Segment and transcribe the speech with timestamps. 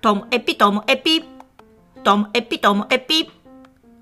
[0.00, 1.24] ともエピともエピ。
[2.04, 3.30] ともエピともエピ。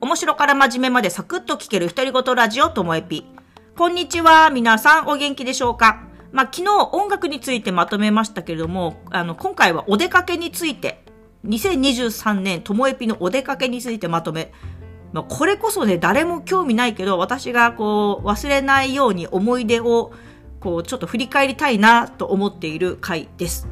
[0.01, 3.25] 面白から真面目までサクッと聞ける独り言ラジオともエピ。
[3.77, 4.51] こんにちは。
[4.51, 6.03] 皆さんお元気でしょうか？
[6.33, 11.05] まあ、昨日音楽についてまとめましたけれども、あの、今回はお出かけについて、
[11.47, 14.53] 2023年ともエピのお出かけについてまとめ、
[15.13, 20.13] まあ、これこそね、誰も興味ないけど、私がこう、忘れないように思い出を、
[20.59, 23.69] こう、ちょっと振り返りたいなと思っている回です。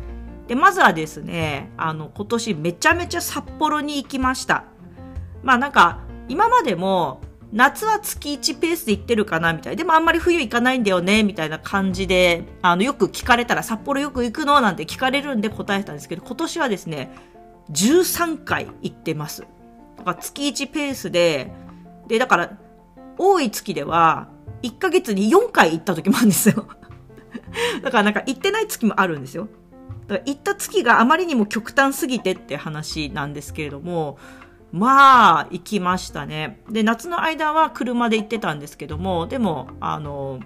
[0.48, 4.64] で、まずはですね、あの、今年めちゃめちゃ札幌に行きました。
[5.42, 7.20] まあなんか、今までも、
[7.52, 9.76] 夏は月1ペースで行ってるかなみたい。
[9.76, 17.14] でもあんまり冬行かないんだよねみたいな感じで、あの、よく聞かれたら、札幌よく行くのなんて聞かれるんで答えたんですけど、今年はですね、
[17.70, 19.42] 13回行ってます。
[19.98, 21.52] だから月1ペースで、
[22.08, 22.58] で、だから、
[23.18, 24.28] 多い月では、
[24.62, 26.66] 1ヶ月に4回行った時もあるんですよ。
[27.82, 29.48] だからなんか行ってない月もあるんですよ。
[30.08, 34.18] だから行った月があまりにも極端すぎてって話なんですけれども、
[34.72, 36.60] まあ、行きましたね。
[36.70, 40.40] で、夏の間は車で行ってたんですけども、でも、あの、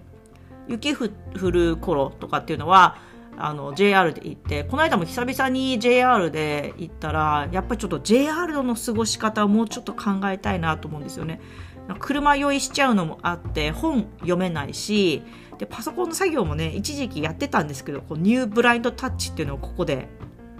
[0.68, 1.10] 雪降
[1.50, 2.98] る頃とかっていうのは、
[3.38, 11.40] あの、JR で行って、この間も久々に JR で行ったら、やっぱりちょっと JR の過ごし方をもうちょっと考えたいなと思うんですよね。
[11.94, 15.22] 車酔いしちゃうのもあって、本読めないし、
[15.58, 20.08] で、パソコンの作業もね、一時期やってたんですけど、こうニューブラインドタッチっていうのをここで、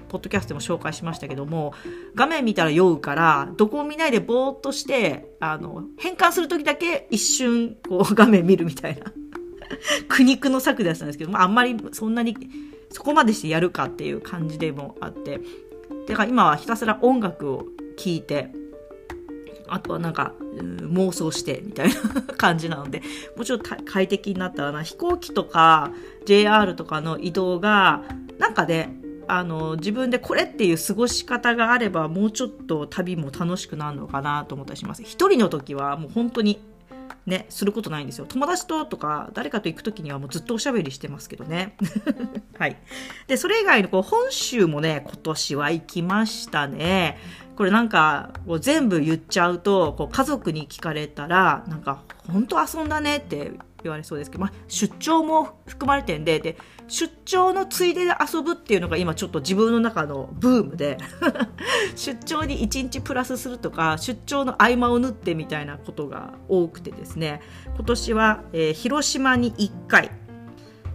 [0.09, 1.75] ポッドキャストでも紹介しましたけども、
[2.15, 9.13] 画面見たら酔うから、どこも見ないでぼーっとして、あの、変換するときだけ一瞬、こう 画面見るみたいな。
[10.09, 12.37] 苦肉の策でやったんですけど、まあ、あんまりそんなに
[12.91, 15.41] そこまでしてやるかっていう感じでもあって
[16.07, 17.67] だから今はひたすら音楽を
[17.97, 18.51] 聴いて
[19.69, 23.03] あとはなんか妄想してみたいな感じなので
[23.37, 24.83] もちろん快適になったらな。
[24.83, 25.91] 飛行機とか
[26.27, 28.03] JR とかの移動が
[28.39, 28.97] なんかね
[29.29, 35.03] あの自分でこれっていう過ごし方があればもうちょっと旅も楽しくなるのかなと思ったりします。
[35.03, 36.61] 一人の時はもう本当に
[37.27, 38.27] ね、することないんですよ。
[38.27, 41.77] 友達ととか、誰かと行く時にはもうずっとおしゃべりしてますけどね。
[42.57, 42.77] はい。
[43.27, 47.19] で、それ以外のこう本州もね、今年は行きましたね。
[47.57, 53.53] これなんか、全部言っちゃうと、こう家族に聞かれたら、なんか、本当遊んだねって
[53.87, 56.57] 言われそうですけど、まあ、出張も含まれてんで、で、
[56.89, 60.99] 出張のついでで遊ぶっていうのが今ちょっと自分の中のブームで
[61.97, 67.41] 出張に1日プラスするとか、出張の合間を縫ってみたいなことが多くてですね、
[67.75, 70.11] 今年は、えー、広島に1回、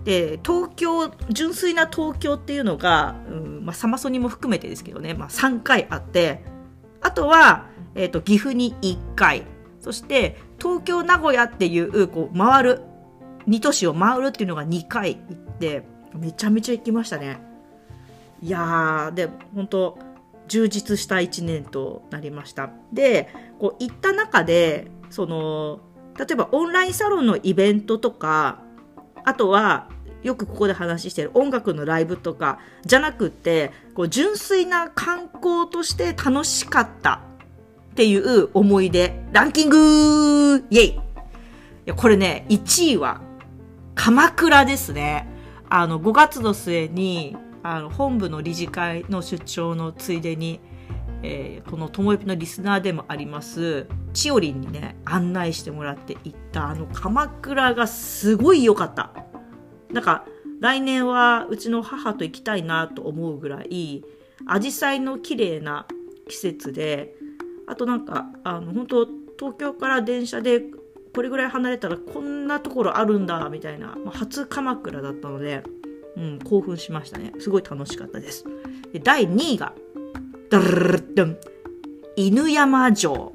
[0.03, 6.43] で東京純粋な東京っていうのが、うんまあ、サマソニも含めてですけどね、まあ、3回あって
[7.01, 9.43] あとは、えーと岐阜に1回。
[9.81, 12.81] そして東京名古屋っていうこう回る
[13.47, 15.83] 2都市を回るっていうのが2回行って
[16.15, 17.41] めちゃめちゃ行きましたね。
[18.41, 19.97] いやーで本当
[20.47, 22.69] 充実した1年となりました。
[22.93, 25.79] でこう行った中でその
[26.17, 28.61] 例えばオンラインサロンのイベントとか
[29.23, 29.89] あとは
[30.23, 37.21] よくここで話してる音楽のライブとかじゃなくってこう純粋な観光として楽しかった
[37.91, 40.99] っていう思い出、ランキングイェイい
[41.85, 43.21] や、これね、1位は、
[43.95, 45.27] 鎌倉ですね。
[45.69, 50.61] あの、5月の末に、あの、本部の理事会の出張のついでに、
[51.23, 59.11] えー、このともよぴのリスナーでもあります、ちおりんにね、案内してもらって行った、あの、鎌倉がすごい良かった。
[59.91, 60.25] なんか、
[60.61, 64.03] 来年はうちの母と行きたいなと思うぐらい、
[64.45, 65.87] 紫陽花の綺麗な
[66.29, 67.15] 季節で、
[67.71, 69.05] あとなんかあの本当
[69.39, 70.61] 東京から電車で
[71.15, 75.63] これぐらい離れたらこんなところあるんだみたいな、まあ、初鎌倉だったので、
[76.17, 77.31] うん、興奮しましたね。
[77.39, 78.43] すごい楽しかったです。
[78.91, 79.73] で第2位が
[80.49, 81.37] ダルルルン
[82.17, 83.31] 犬山城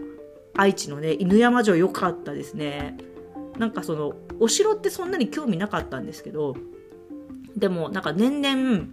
[0.54, 2.98] 愛知のね犬山城良かったですね
[3.56, 6.54] なんかそのお城ってそんなに興味なかったんですけど
[7.56, 8.86] でもなんか年々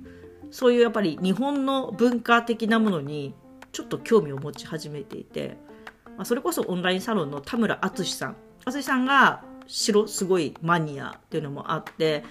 [0.52, 3.36] そういうやっぱり日本の文化的なものに
[3.74, 5.58] ちょっと興味を持ち始めていて、
[6.16, 8.36] まあ、それこそオンラインサロンの田村淳さん。
[8.66, 12.24] 淳さんが城すごいマニアっていうのもあって、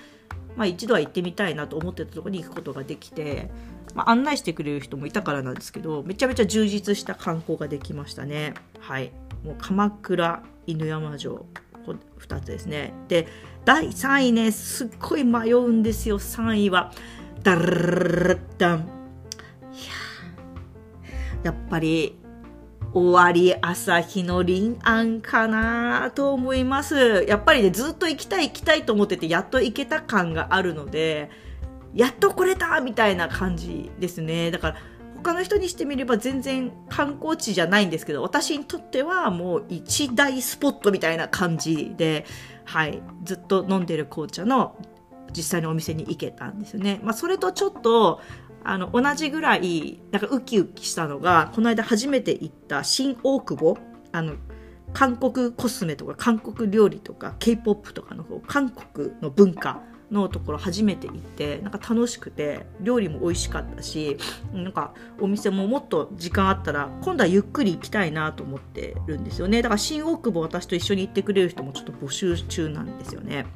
[0.56, 3.50] まあ、一度は行ってみたいなと思ってたとこに行くことができて、
[3.94, 8.54] まあ、案内してくれる人もいたからなんですけどめちゃめちゃ充実した観光ができましたね。
[8.78, 9.12] はい。
[9.44, 11.44] もう鎌倉犬山城。
[11.84, 12.94] 2つですね。
[13.08, 13.26] で
[13.64, 16.20] 第3位ねすっごい迷うんですよ。
[16.20, 16.92] 3位は。
[17.42, 19.01] ダルルルダン
[21.42, 22.18] やっぱり
[22.92, 27.24] 終わり朝日の臨安かなと思います。
[27.26, 31.30] やっぱりね、ずっと行きたい行きたいと思ってて、やっと行けた感があるので、
[31.94, 34.50] やっと来れたみたいな感じですね。
[34.50, 34.76] だから、
[35.16, 42.26] 他の人にしてみれば全然観光地じゃないんですけど、私にとってはもう一大スポットみたいな感じで、
[42.64, 44.76] はい、ずっと飲んでる紅茶の
[45.34, 47.00] 実際のお店に行けたんですよね。
[47.02, 48.20] まあ、それとちょっと、
[48.64, 53.78] あの、同じぐらい、なんかウキウキしたのが、この間初めて行った新大久保、
[54.12, 54.34] あの、
[54.92, 59.82] 韓国コスメとか韓国料理とか K-POP とかの方、韓国の文化
[60.12, 64.18] のところ初めて行ってなんか楽しくて料理も美味しかったし
[64.52, 69.62] なんかお店ももっと時間あったら今度はゆっくり行きたいなと思ってるんですよね。
[69.62, 73.46] だから新大久保私と一緒に行ってくれる人もちょっと募集中なんですよね。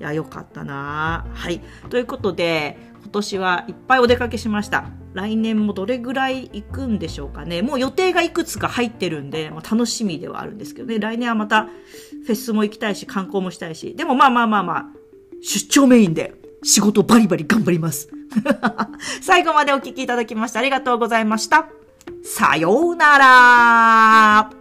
[0.00, 1.26] いやよかったな。
[1.32, 1.60] はい。
[1.90, 4.84] ということで今年はいっぱいお出かけしました。
[5.14, 7.62] 来年もどれぐらい行くんでしょうかね。
[7.62, 10.98] もう予定がいくつか入ってるんで、まあ、楽しみではあるんですけどね。
[10.98, 11.64] 来年はまた
[12.26, 13.94] フェスも行きたいし観光もしたいし。
[13.94, 14.86] でもまあまあまあまあ
[15.42, 18.10] 出張メインで仕事バリバリ頑張ります。
[19.22, 21.68] 最後までお聞きいただきましてありがとうございました。
[22.22, 24.57] さようなら。